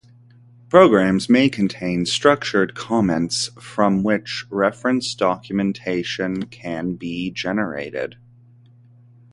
Programs 0.67 1.29
may 1.29 1.47
contain 1.47 2.07
structured 2.07 2.73
comments 2.73 3.51
from 3.59 4.01
which 4.01 4.47
reference 4.49 5.13
documentation 5.13 6.47
can 6.47 6.95
be 6.95 7.29
generated. 7.29 8.17